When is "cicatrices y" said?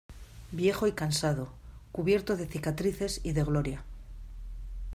2.47-3.33